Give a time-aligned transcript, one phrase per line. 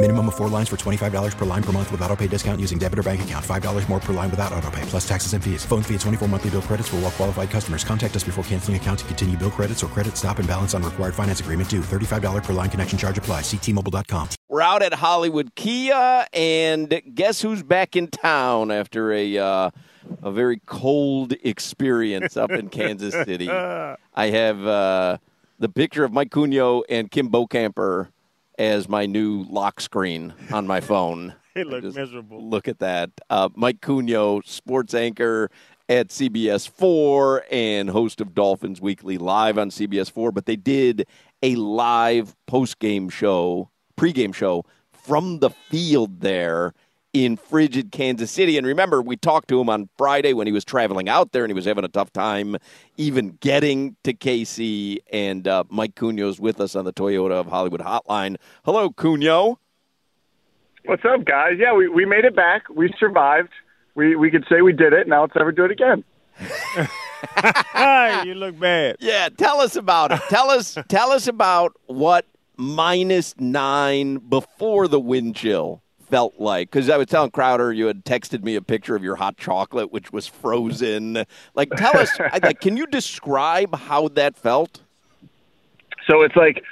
[0.00, 2.78] Minimum of four lines for $25 per line per month with auto pay discount using
[2.78, 3.44] debit or bank account.
[3.44, 5.64] $5 more per line without auto pay, plus taxes and fees.
[5.64, 7.82] Phone fee at 24 monthly bill credits for all well qualified customers.
[7.82, 10.84] Contact us before canceling account to continue bill credits or credit stop and balance on
[10.84, 11.80] required finance agreement due.
[11.80, 13.40] $35 per line connection charge apply.
[13.40, 14.28] Ctmobile.com.
[14.48, 19.70] We're out at Hollywood Kia, and guess who's back in town after a uh,
[20.22, 23.50] a very cold experience up in Kansas City?
[23.50, 23.96] I
[24.30, 25.18] have uh,
[25.58, 28.10] the picture of Mike Cugno and Kim Bokamper
[28.58, 31.34] as my new lock screen on my phone.
[31.54, 32.48] It looked miserable.
[32.48, 33.10] Look at that.
[33.28, 35.50] Uh, Mike Cugno, sports anchor
[35.88, 41.08] at CBS 4 and host of Dolphins Weekly live on CBS 4, but they did
[41.42, 46.74] a live post-game show, pregame show from the field there
[47.24, 48.58] in frigid Kansas City.
[48.58, 51.50] And remember, we talked to him on Friday when he was traveling out there and
[51.50, 52.56] he was having a tough time
[52.96, 54.98] even getting to KC.
[55.12, 58.36] And uh, Mike Cugno's with us on the Toyota of Hollywood hotline.
[58.64, 59.56] Hello, Cugno.
[60.84, 61.54] What's up, guys?
[61.58, 62.68] Yeah, we, we made it back.
[62.68, 63.50] We survived.
[63.94, 65.08] We we could say we did it.
[65.08, 66.04] Now let's never do it again.
[67.74, 68.96] Hey, you look bad.
[69.00, 70.20] Yeah, tell us about it.
[70.28, 72.26] Tell us tell us about what
[72.56, 76.70] minus nine before the wind chill felt like.
[76.70, 79.92] Because I was telling Crowder, you had texted me a picture of your hot chocolate,
[79.92, 81.24] which was frozen.
[81.54, 84.80] Like, tell us, I- like, can you describe how that felt?
[86.08, 86.62] So it's like,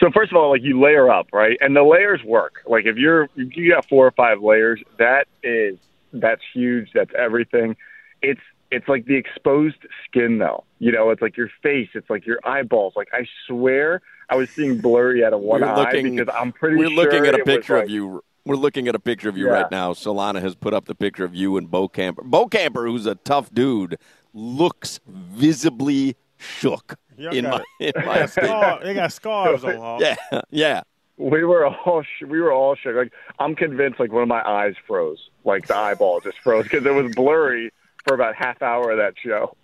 [0.00, 1.56] so first of all, like you layer up, right?
[1.60, 2.62] And the layers work.
[2.66, 5.76] Like if you're if you got four or five layers, that is
[6.12, 6.90] that's huge.
[6.94, 7.76] That's everything.
[8.22, 9.76] It's it's like the exposed
[10.06, 10.64] skin though.
[10.78, 11.88] You know, it's like your face.
[11.94, 12.94] It's like your eyeballs.
[12.96, 14.00] Like I swear,
[14.30, 16.96] I was seeing blurry out of one We're eye looking- because I'm pretty We're sure
[16.96, 18.22] looking at a picture of you.
[18.48, 19.52] We're looking at a picture of you Yeah.
[19.52, 19.92] right now.
[19.92, 22.22] Solana has put up the picture of you and Bokamper.
[22.24, 23.98] Bo Camper, who's a tough dude,
[24.32, 26.94] looks visibly shook.
[27.18, 27.94] Y'all In got my, it.
[27.94, 28.56] in They my got, opinion.
[28.60, 30.00] scar- they got scars on, Hawk.
[30.00, 30.82] Yeah, yeah.
[31.18, 32.96] We were all sh- we were all shook.
[32.96, 36.86] Like I'm convinced, like one of my eyes froze, like the eyeball just froze because
[36.86, 37.70] it was blurry
[38.06, 39.54] for about half hour of that show.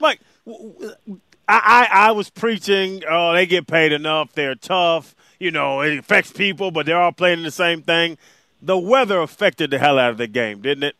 [0.00, 4.32] Like, w- w- I, I, I was preaching, oh, they get paid enough.
[4.32, 5.14] They're tough.
[5.40, 8.18] You know, it affects people, but they're all playing the same thing.
[8.62, 10.96] The weather affected the hell out of the game, didn't it?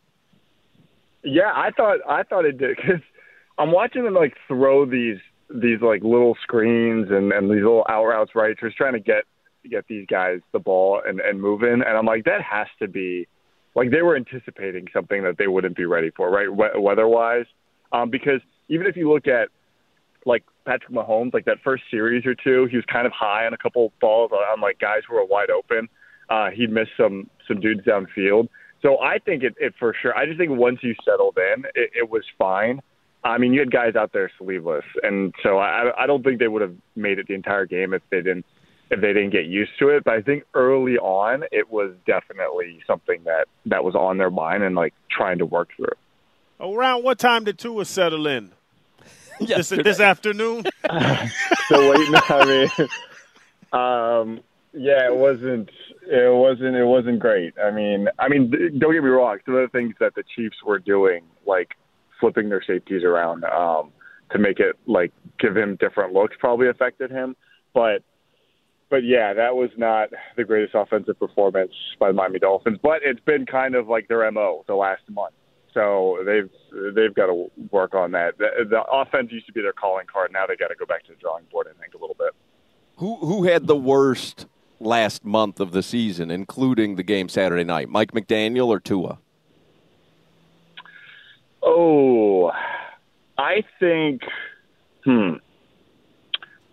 [1.23, 3.01] Yeah, I thought I thought it did because
[3.59, 5.19] I'm watching them like throw these
[5.53, 8.57] these like little screens and and these little out routes, right?
[8.59, 9.25] Just trying to get
[9.69, 12.87] get these guys the ball and and move in, and I'm like, that has to
[12.87, 13.27] be
[13.75, 16.51] like they were anticipating something that they wouldn't be ready for, right?
[16.51, 17.45] We- weather wise,
[17.91, 19.49] um, because even if you look at
[20.25, 23.53] like Patrick Mahomes, like that first series or two, he was kind of high on
[23.53, 25.89] a couple balls on like guys who were wide open.
[26.29, 28.47] Uh, he'd missed some some dudes downfield.
[28.81, 30.15] So I think it, it for sure.
[30.17, 32.81] I just think once you settled in, it, it was fine.
[33.23, 36.47] I mean, you had guys out there sleeveless, and so I, I don't think they
[36.47, 38.45] would have made it the entire game if they didn't
[38.89, 40.03] if they didn't get used to it.
[40.03, 44.63] But I think early on, it was definitely something that that was on their mind
[44.63, 45.95] and like trying to work through.
[46.59, 48.53] Around what time did Tua settle in?
[49.39, 49.83] This, Yesterday.
[49.83, 50.63] this afternoon?
[51.67, 52.89] so wait, no, I mean,
[53.73, 54.43] um,
[54.73, 55.69] yeah, it wasn't,
[56.03, 57.53] it wasn't, it wasn't great.
[57.57, 59.39] I mean, I mean, th- don't get me wrong.
[59.45, 61.69] Some of the things that the Chiefs were doing, like
[62.19, 63.91] flipping their safeties around um,
[64.31, 67.35] to make it like give him different looks, probably affected him.
[67.73, 68.03] But,
[68.89, 72.77] but yeah, that was not the greatest offensive performance by the Miami Dolphins.
[72.81, 75.33] But it's been kind of like their mo the last month.
[75.73, 76.49] So they've
[76.93, 78.37] they've got to work on that.
[78.37, 80.31] The, the offense used to be their calling card.
[80.31, 81.67] Now they got to go back to the drawing board.
[81.69, 82.31] I think a little bit.
[82.97, 84.47] Who who had the worst
[84.79, 87.89] last month of the season, including the game Saturday night?
[87.89, 89.19] Mike McDaniel or Tua?
[91.63, 92.51] Oh,
[93.37, 94.23] I think,
[95.05, 95.33] hmm.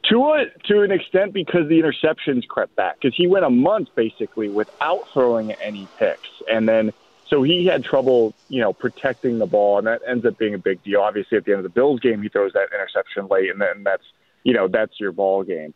[0.04, 3.88] To a, to an extent, because the interceptions crept back, because he went a month
[3.94, 6.94] basically without throwing any picks, and then
[7.28, 10.58] So he had trouble, you know, protecting the ball, and that ends up being a
[10.58, 11.00] big deal.
[11.00, 13.84] Obviously, at the end of the Bills game, he throws that interception late, and then
[13.84, 14.04] that's,
[14.44, 15.75] you know, that's your ball game.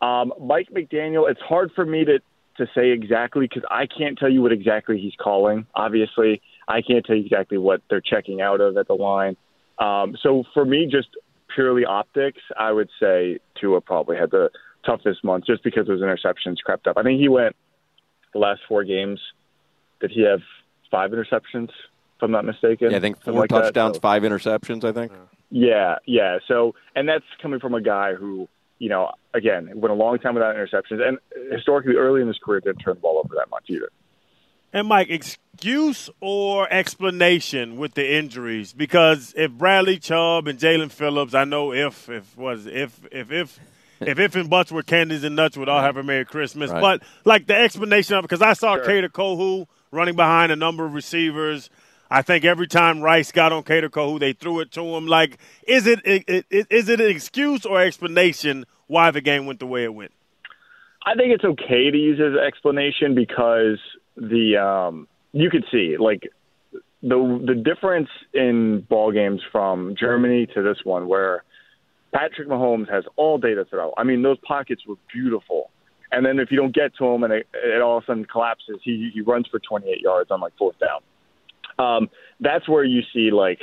[0.00, 2.20] Um, Mike McDaniel, it's hard for me to
[2.56, 5.66] to say exactly because I can't tell you what exactly he's calling.
[5.74, 9.36] Obviously, I can't tell you exactly what they're checking out of at the line.
[9.78, 11.08] Um, so for me, just
[11.52, 14.50] purely optics, I would say Tua probably had the
[14.86, 16.96] toughest month just because those interceptions crept up.
[16.96, 17.56] I think he went
[18.32, 19.20] the last four games.
[20.00, 20.42] Did he have
[20.94, 21.70] five interceptions?
[22.16, 22.90] If I'm not mistaken.
[22.90, 24.84] Yeah, I think four like touchdowns, so, five interceptions.
[24.84, 25.12] I think.
[25.50, 26.38] Yeah, yeah.
[26.46, 28.48] So, and that's coming from a guy who,
[28.78, 31.18] you know, again, went a long time without interceptions, and
[31.50, 33.90] historically, early in his career, didn't turn the ball over that much either.
[34.72, 38.72] And Mike, excuse or explanation with the injuries?
[38.72, 43.60] Because if Bradley Chubb and Jaelan Phillips, I know if if was if if if
[44.00, 46.72] if if and buts were candies and nuts, we'd all have a Merry Christmas.
[46.72, 46.80] Right.
[46.80, 48.84] But like the explanation of because I saw sure.
[48.84, 51.70] Kader Kohou running behind a number of receivers.
[52.10, 55.06] I think every time Rice got on Kader Kohou, they threw it to him.
[55.06, 59.60] Like, is it, it, it is it an excuse or explanation why the game went
[59.60, 60.12] the way it went?
[61.06, 63.78] I think it's okay to use as an explanation because
[64.16, 66.22] the um, you could see like
[67.02, 71.44] the the difference in ball games from Germany to this one, where
[72.12, 73.92] Patrick Mahomes has all day to throw.
[73.98, 75.70] I mean, those pockets were beautiful.
[76.14, 78.24] And then if you don't get to him and it, it all of a sudden
[78.24, 81.00] collapses, he he runs for 28 yards on like fourth down.
[81.78, 82.08] Um,
[82.38, 83.58] that's where you see like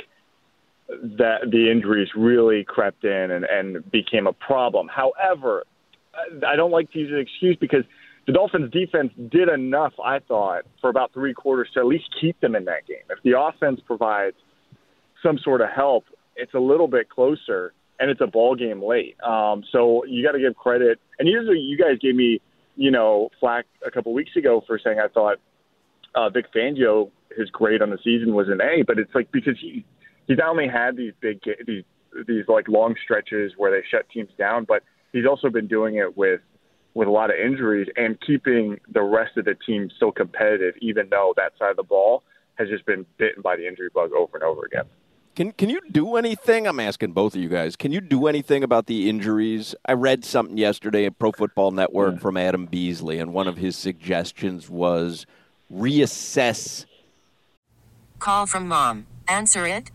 [0.88, 4.88] that the injuries really crept in and, and became a problem.
[4.88, 5.64] However,
[6.46, 7.84] I don't like to use an excuse because
[8.26, 12.38] the Dolphins defense did enough, I thought, for about three quarters to at least keep
[12.40, 12.98] them in that game.
[13.08, 14.36] If the offense provides
[15.22, 16.04] some sort of help,
[16.36, 17.72] it's a little bit closer
[18.02, 19.16] and it's a ball game late.
[19.22, 20.98] Um, so you got to give credit.
[21.20, 22.40] And usually you guys gave me,
[22.74, 25.38] you know, flack a couple weeks ago for saying I thought
[26.16, 29.54] uh, Vic Fangio, his grade on the season was an A, but it's like because
[29.60, 29.84] he
[30.26, 31.84] he's not only had these big these
[32.26, 34.82] these like long stretches where they shut teams down, but
[35.12, 36.40] he's also been doing it with
[36.94, 41.06] with a lot of injuries and keeping the rest of the team so competitive, even
[41.08, 42.24] though that side of the ball
[42.56, 44.86] has just been bitten by the injury bug over and over again.
[45.34, 46.66] Can can you do anything?
[46.66, 47.74] I'm asking both of you guys.
[47.74, 49.74] Can you do anything about the injuries?
[49.86, 52.20] I read something yesterday at Pro Football Network yeah.
[52.20, 55.24] from Adam Beasley, and one of his suggestions was
[55.72, 56.84] reassess.
[58.18, 59.06] Call from mom.
[59.26, 59.90] Answer it.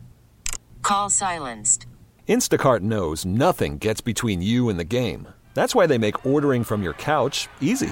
[0.81, 1.85] Call silenced.
[2.27, 5.27] Instacart knows nothing gets between you and the game.
[5.53, 7.91] That's why they make ordering from your couch easy.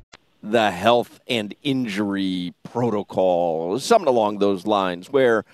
[0.43, 5.45] the health and injury protocol, something along those lines, where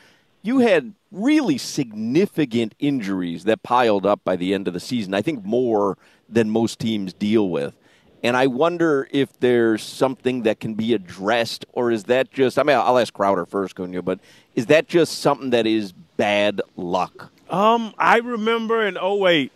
[0.42, 5.14] you had really significant injuries that piled up by the end of the season.
[5.14, 5.98] I think more
[6.30, 7.76] than most teams deal with.
[8.24, 12.64] And I wonder if there's something that can be addressed, or is that just, I
[12.64, 14.20] mean, I'll ask Crowder first, Cugno, but
[14.56, 17.32] is that just something that is bad luck?
[17.50, 19.52] Um, I remember in 08,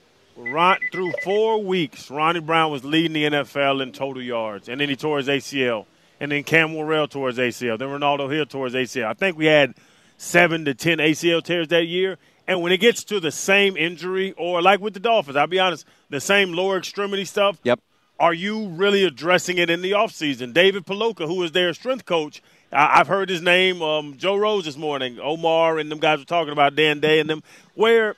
[0.49, 4.89] Ron, through four weeks, Ronnie Brown was leading the NFL in total yards, and then
[4.89, 5.85] he tore his ACL,
[6.19, 9.05] and then Cam Worrell tore his ACL, then Renaldo Hill tore his ACL.
[9.05, 9.75] I think we had
[10.17, 12.17] seven to ten ACL tears that year.
[12.47, 15.59] And when it gets to the same injury, or like with the Dolphins, I'll be
[15.59, 17.59] honest, the same lower extremity stuff.
[17.63, 17.79] Yep.
[18.19, 20.53] Are you really addressing it in the offseason?
[20.53, 24.77] David Puloka, who is their strength coach, I've heard his name, um, Joe Rose this
[24.77, 27.43] morning, Omar, and them guys were talking about Dan Day and them,
[27.73, 28.15] where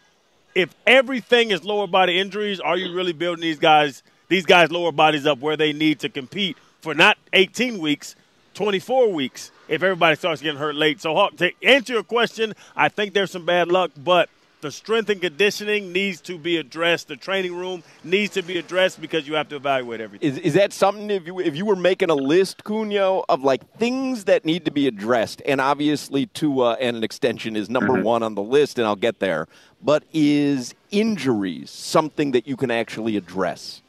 [0.55, 4.91] if everything is lower body injuries, are you really building these guys these guys' lower
[4.91, 8.15] bodies up where they need to compete for not 18 weeks,
[8.55, 10.99] 24 weeks if everybody starts getting hurt late.
[11.01, 14.29] So, Hawk, to answer your question, I think there's some bad luck, but
[14.63, 17.07] the strength and conditioning needs to be addressed.
[17.07, 20.27] The training room needs to be addressed because you have to evaluate everything.
[20.27, 23.77] Is, is that something if you if you were making a list, Cugno, of like
[23.77, 28.03] things that need to be addressed, and obviously Tua and an extension is number Mm-hmm.
[28.03, 29.47] one on the list, and I'll get there.
[29.83, 33.81] But is injuries something that you can actually address?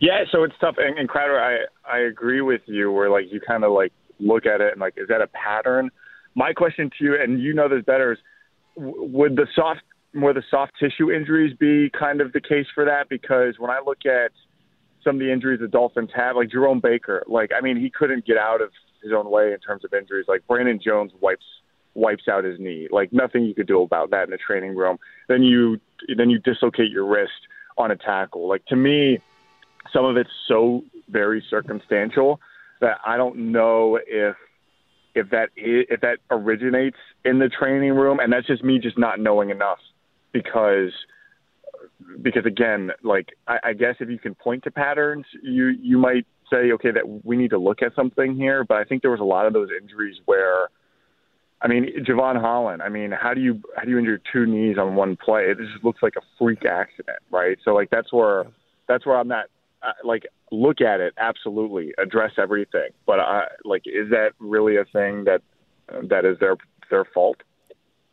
[0.00, 0.76] Yeah, so it's tough.
[0.78, 2.90] And, and Crowder, I I agree with you.
[2.92, 5.90] Where like you kind of like look at it and like, is that a pattern?
[6.34, 8.30] My question to you, and you know this better, is w-
[8.76, 9.82] would the soft
[10.14, 13.08] more the soft tissue injuries be kind of the case for that?
[13.08, 14.32] Because when I look at
[15.04, 18.24] some of the injuries the Dolphins have, like Jerome Baker, like I mean, he couldn't
[18.24, 18.70] get out of
[19.02, 20.26] his own way in terms of injuries.
[20.28, 21.44] Like Brandon Jones wipes
[21.94, 22.88] wipes out his knee.
[22.90, 24.98] Like nothing you could do about that in the training room.
[25.28, 25.80] Then you
[26.16, 27.32] then you dislocate your wrist
[27.76, 28.48] on a tackle.
[28.48, 29.18] Like to me,
[29.92, 32.40] some of it's so very circumstantial
[32.80, 34.36] that I don't know if
[35.14, 39.20] if that if that originates in the training room, and that's just me just not
[39.20, 39.78] knowing enough
[40.32, 40.92] because
[42.20, 46.26] because again, like I, I guess if you can point to patterns, you you might
[46.50, 48.64] say okay that we need to look at something here.
[48.64, 50.68] But I think there was a lot of those injuries where.
[51.64, 52.82] I mean, Jevon Holland.
[52.82, 55.42] I mean, how do you how do you injure two knees on one play?
[55.42, 57.56] It just looks like a freak accident, right?
[57.64, 58.46] So like that's where
[58.88, 59.46] that's where I'm not
[60.04, 65.24] like look at it absolutely address everything, but I like is that really a thing
[65.24, 65.42] that
[66.08, 66.56] that is their
[66.90, 67.38] their fault?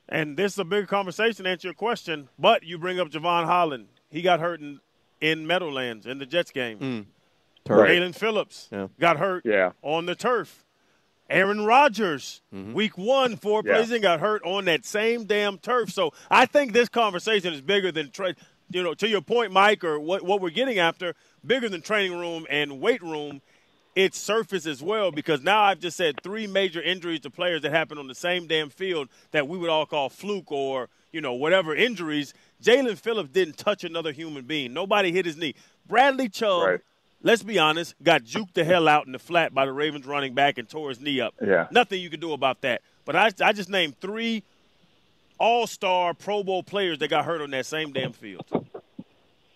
[0.07, 3.45] And this is a bigger conversation to answer your question, but you bring up Jevon
[3.45, 3.87] Holland.
[4.09, 4.79] He got hurt in,
[5.21, 6.79] in Meadowlands in the Jets game.
[6.79, 7.05] Mm.
[7.63, 7.87] Turf.
[7.87, 8.87] Jaelan Phillips Yeah.
[8.99, 9.73] got hurt Yeah.
[9.83, 10.65] on the turf.
[11.29, 12.73] Aaron Rodgers, mm-hmm.
[12.73, 13.73] week one, four Yeah.
[13.75, 15.91] plays in, got hurt on that same damn turf.
[15.91, 18.33] So I think this conversation is bigger than, tra-
[18.71, 22.17] you know, to your point, Mike, or what, what we're getting after, bigger than training
[22.17, 23.41] room and weight room.
[23.95, 27.71] It's surface as well because now I've just said three major injuries to players that
[27.71, 31.33] happened on the same damn field that we would all call fluke or, you know,
[31.33, 32.33] whatever injuries.
[32.63, 34.71] Jaelan Phillips didn't touch another human being.
[34.73, 35.53] Nobody hit his knee.
[35.87, 36.79] Bradley Chubb Right.
[37.23, 40.33] let's be honest, got juked the hell out in the flat by the Ravens running
[40.33, 41.33] back and tore his knee up.
[41.41, 41.67] Yeah.
[41.71, 42.81] Nothing you could do about that.
[43.05, 44.43] But I, I just named three
[45.39, 48.45] all star Pro Bowl players that got hurt on that same damn field.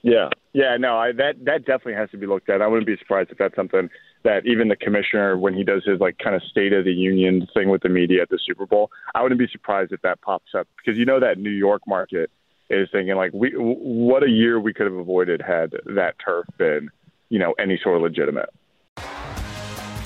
[0.02, 2.62] Yeah, yeah, no, I, that that definitely has to be looked at.
[2.62, 3.90] I wouldn't be surprised if that's something
[4.24, 7.48] that even the commissioner, when he does his like kind of State of the Union
[7.54, 10.56] thing with the media at the Super Bowl, I wouldn't be surprised if that pops
[10.58, 12.32] up because you know that New York market
[12.70, 16.90] is thinking like, we what a year we could have avoided had that turf been,
[17.30, 18.50] you know, any sort of legitimate.